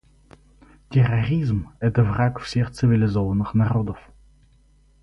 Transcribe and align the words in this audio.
Терроризм— 0.89 1.69
это 1.79 2.03
враг 2.03 2.39
всех 2.39 2.71
цивилизованных 2.71 3.53
народов. 3.53 3.99